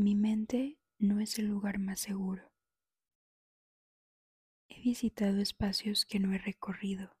Mi 0.00 0.14
mente 0.14 0.78
no 1.00 1.18
es 1.18 1.40
el 1.40 1.46
lugar 1.46 1.80
más 1.80 1.98
seguro. 1.98 2.52
He 4.68 4.80
visitado 4.80 5.40
espacios 5.40 6.06
que 6.06 6.20
no 6.20 6.32
he 6.32 6.38
recorrido 6.38 7.16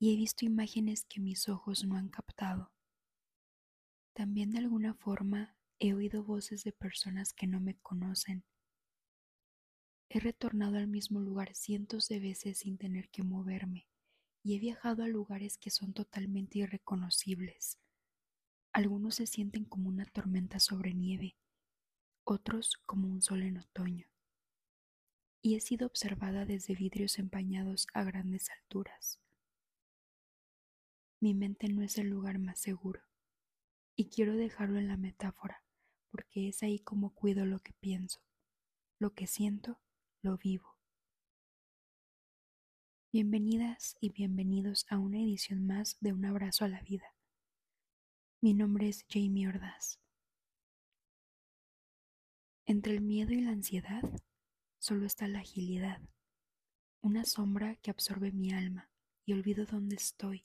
y 0.00 0.12
he 0.12 0.16
visto 0.16 0.44
imágenes 0.44 1.04
que 1.04 1.20
mis 1.20 1.48
ojos 1.48 1.84
no 1.84 1.94
han 1.94 2.08
captado. 2.08 2.72
También 4.14 4.50
de 4.50 4.58
alguna 4.58 4.94
forma 4.94 5.56
he 5.78 5.94
oído 5.94 6.24
voces 6.24 6.64
de 6.64 6.72
personas 6.72 7.32
que 7.32 7.46
no 7.46 7.60
me 7.60 7.76
conocen. 7.76 8.44
He 10.08 10.18
retornado 10.18 10.78
al 10.78 10.88
mismo 10.88 11.20
lugar 11.20 11.54
cientos 11.54 12.08
de 12.08 12.18
veces 12.18 12.58
sin 12.58 12.78
tener 12.78 13.10
que 13.10 13.22
moverme 13.22 13.86
y 14.42 14.56
he 14.56 14.58
viajado 14.58 15.04
a 15.04 15.08
lugares 15.08 15.56
que 15.56 15.70
son 15.70 15.92
totalmente 15.92 16.58
irreconocibles. 16.58 17.78
Algunos 18.72 19.14
se 19.14 19.28
sienten 19.28 19.64
como 19.64 19.88
una 19.88 20.04
tormenta 20.06 20.58
sobre 20.58 20.92
nieve 20.92 21.36
otros 22.28 22.76
como 22.86 23.06
un 23.06 23.22
sol 23.22 23.42
en 23.42 23.58
otoño, 23.58 24.08
y 25.42 25.54
he 25.54 25.60
sido 25.60 25.86
observada 25.86 26.44
desde 26.44 26.74
vidrios 26.74 27.20
empañados 27.20 27.86
a 27.94 28.02
grandes 28.02 28.50
alturas. 28.50 29.20
Mi 31.20 31.34
mente 31.34 31.68
no 31.68 31.82
es 31.82 31.98
el 31.98 32.08
lugar 32.08 32.38
más 32.40 32.58
seguro, 32.58 33.00
y 33.94 34.08
quiero 34.08 34.34
dejarlo 34.34 34.80
en 34.80 34.88
la 34.88 34.96
metáfora, 34.96 35.62
porque 36.10 36.48
es 36.48 36.64
ahí 36.64 36.80
como 36.80 37.14
cuido 37.14 37.46
lo 37.46 37.60
que 37.60 37.72
pienso, 37.74 38.20
lo 38.98 39.14
que 39.14 39.28
siento, 39.28 39.78
lo 40.20 40.36
vivo. 40.36 40.76
Bienvenidas 43.12 43.96
y 44.00 44.10
bienvenidos 44.10 44.84
a 44.90 44.98
una 44.98 45.18
edición 45.18 45.64
más 45.64 45.96
de 46.00 46.12
Un 46.12 46.24
abrazo 46.24 46.64
a 46.64 46.68
la 46.68 46.80
vida. 46.80 47.14
Mi 48.40 48.52
nombre 48.52 48.88
es 48.88 49.06
Jamie 49.08 49.48
Ordaz 49.48 50.00
entre 52.66 52.94
el 52.94 53.00
miedo 53.00 53.32
y 53.32 53.42
la 53.42 53.52
ansiedad 53.52 54.02
solo 54.78 55.06
está 55.06 55.28
la 55.28 55.38
agilidad, 55.38 56.00
una 57.00 57.24
sombra 57.24 57.76
que 57.76 57.92
absorbe 57.92 58.32
mi 58.32 58.52
alma 58.52 58.90
y 59.24 59.34
olvido 59.34 59.66
dónde 59.66 59.94
estoy 59.94 60.44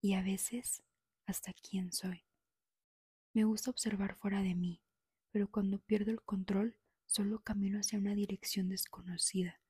y 0.00 0.14
a 0.14 0.22
veces 0.22 0.84
hasta 1.26 1.52
quién 1.52 1.92
soy. 1.92 2.24
Me 3.34 3.42
gusta 3.42 3.70
observar 3.70 4.14
fuera 4.14 4.42
de 4.42 4.54
mí, 4.54 4.80
pero 5.32 5.50
cuando 5.50 5.80
pierdo 5.80 6.12
el 6.12 6.22
control 6.22 6.76
solo 7.06 7.42
camino 7.42 7.80
hacia 7.80 7.98
una 7.98 8.14
dirección 8.14 8.68
desconocida, 8.68 9.60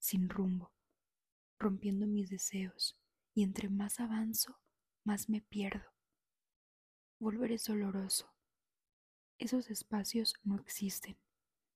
sin 0.00 0.28
rumbo, 0.28 0.72
rompiendo 1.56 2.08
mis 2.08 2.30
deseos, 2.30 2.98
y 3.32 3.44
entre 3.44 3.68
más 3.68 4.00
avanzo, 4.00 4.58
más 5.04 5.28
me 5.28 5.40
pierdo. 5.40 5.94
Volver 7.20 7.52
es 7.52 7.64
doloroso. 7.64 8.34
Esos 9.38 9.70
espacios 9.70 10.34
no 10.42 10.56
existen 10.56 11.16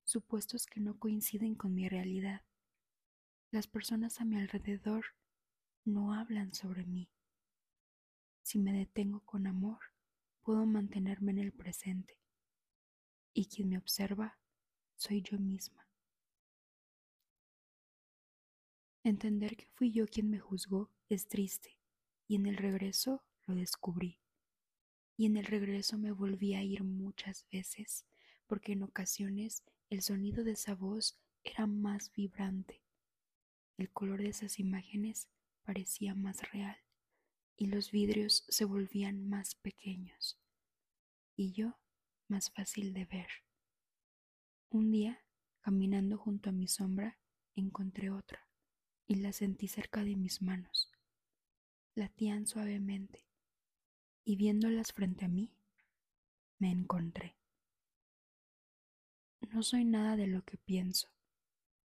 supuestos 0.05 0.67
que 0.67 0.81
no 0.81 0.99
coinciden 0.99 1.55
con 1.55 1.75
mi 1.75 1.89
realidad. 1.89 2.43
Las 3.51 3.67
personas 3.67 4.21
a 4.21 4.25
mi 4.25 4.37
alrededor 4.37 5.05
no 5.85 6.15
hablan 6.15 6.55
sobre 6.55 6.85
mí. 6.85 7.11
Si 8.43 8.59
me 8.59 8.73
detengo 8.73 9.21
con 9.21 9.47
amor, 9.47 9.79
puedo 10.43 10.67
mantenerme 10.67 11.33
en 11.33 11.39
el 11.39 11.53
presente. 11.53 12.19
Y 13.33 13.47
quien 13.47 13.69
me 13.69 13.79
observa 13.79 14.39
soy 14.97 15.23
yo 15.23 15.39
misma. 15.39 15.89
Entender 19.05 19.57
que 19.57 19.67
fui 19.75 19.91
yo 19.91 20.07
quien 20.07 20.31
me 20.31 20.39
juzgó 20.39 20.91
es 21.09 21.27
triste, 21.27 21.77
y 22.29 22.37
en 22.37 22.47
el 22.47 22.57
regreso 22.57 23.25
lo 23.47 23.55
descubrí. 23.55 24.21
Y 25.17 25.27
en 25.27 25.37
el 25.37 25.45
regreso 25.45 25.99
me 25.99 26.13
volví 26.13 26.55
a 26.55 26.63
ir 26.63 26.85
muchas 26.85 27.47
veces, 27.51 28.07
porque 28.53 28.73
en 28.73 28.83
ocasiones 28.83 29.65
el 29.89 30.03
sonido 30.03 30.45
de 30.45 30.51
esa 30.51 30.75
voz 30.75 31.19
era 31.43 31.67
más 31.67 32.13
vibrante. 32.13 32.83
El 33.79 33.91
color 33.91 34.21
de 34.21 34.29
esas 34.29 34.59
imágenes 34.59 35.31
parecía 35.63 36.15
más 36.15 36.53
real 36.53 36.77
y 37.57 37.69
los 37.69 37.91
vidrios 37.91 38.45
se 38.51 38.67
volvían 38.67 39.27
más 39.27 39.55
pequeños 39.55 40.39
y 41.35 41.53
yo 41.53 41.79
más 42.29 42.51
fácil 42.51 42.93
de 42.93 43.07
ver. 43.07 43.29
Un 44.69 44.91
día, 44.91 45.25
caminando 45.63 46.19
junto 46.19 46.51
a 46.51 46.53
mi 46.53 46.69
sombra, 46.69 47.19
encontré 47.55 48.11
otra 48.11 48.51
y 49.07 49.15
la 49.15 49.33
sentí 49.33 49.67
cerca 49.67 50.05
de 50.05 50.15
mis 50.15 50.43
manos. 50.43 50.93
Latían 51.95 52.47
suavemente 52.47 53.27
y 54.27 54.37
viéndolas 54.37 54.93
frente 54.93 55.25
a 55.25 55.29
mí, 55.29 55.55
me 56.59 56.71
encontré. 56.71 57.42
No 59.53 59.63
soy 59.63 59.85
nada 59.85 60.17
de 60.17 60.27
lo 60.27 60.43
que 60.47 60.57
pienso, 60.57 61.11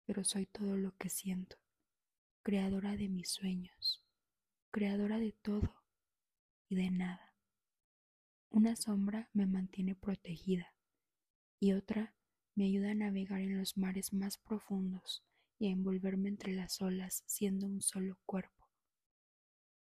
pero 0.04 0.24
soy 0.24 0.44
todo 0.44 0.76
lo 0.76 0.94
que 0.98 1.08
siento, 1.08 1.56
creadora 2.42 2.98
de 2.98 3.08
mis 3.08 3.30
sueños, 3.30 4.04
creadora 4.70 5.18
de 5.18 5.32
todo 5.32 5.74
y 6.68 6.76
de 6.76 6.90
nada. 6.90 7.34
Una 8.50 8.76
sombra 8.76 9.30
me 9.32 9.46
mantiene 9.46 9.94
protegida 9.94 10.74
y 11.58 11.72
otra 11.72 12.14
me 12.54 12.66
ayuda 12.66 12.90
a 12.90 12.94
navegar 12.94 13.40
en 13.40 13.56
los 13.56 13.78
mares 13.78 14.12
más 14.12 14.36
profundos 14.36 15.24
y 15.58 15.68
a 15.68 15.70
envolverme 15.70 16.28
entre 16.28 16.52
las 16.52 16.82
olas 16.82 17.24
siendo 17.24 17.66
un 17.66 17.80
solo 17.80 18.18
cuerpo. 18.26 18.68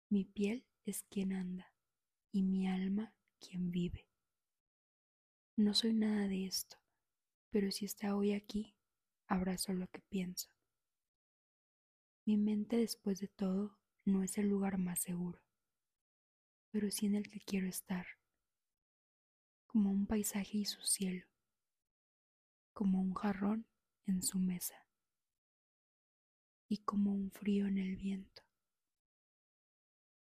Mi 0.10 0.26
piel 0.26 0.64
es 0.86 1.02
quien 1.10 1.34
anda 1.34 1.74
y 2.32 2.44
mi 2.44 2.68
alma 2.68 3.16
quien 3.40 3.72
vive. 3.72 4.08
No 5.56 5.74
soy 5.74 5.96
nada 5.96 6.28
de 6.28 6.46
esto, 6.46 6.83
pero 7.54 7.70
si 7.70 7.86
está 7.86 8.16
hoy 8.16 8.34
aquí, 8.34 8.76
abrazo 9.28 9.74
lo 9.74 9.88
que 9.88 10.02
pienso. 10.10 10.50
Mi 12.26 12.36
mente 12.36 12.78
después 12.78 13.20
de 13.20 13.28
todo 13.28 13.78
no 14.06 14.24
es 14.24 14.40
el 14.40 14.50
lugar 14.50 14.80
más 14.80 15.02
seguro, 15.02 15.40
pero 16.72 16.90
sí 16.90 17.06
en 17.06 17.14
el 17.14 17.30
que 17.30 17.40
quiero 17.42 17.68
estar, 17.68 18.08
como 19.68 19.92
un 19.92 20.08
paisaje 20.08 20.58
y 20.58 20.66
su 20.66 20.82
cielo, 20.82 21.28
como 22.74 23.00
un 23.00 23.14
jarrón 23.14 23.68
en 24.08 24.24
su 24.24 24.40
mesa 24.40 24.88
y 26.68 26.80
como 26.80 27.14
un 27.14 27.30
frío 27.30 27.68
en 27.68 27.78
el 27.78 27.96
viento. 27.98 28.42